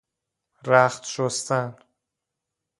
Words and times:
رخت 0.65 1.03
شستن 1.05 1.75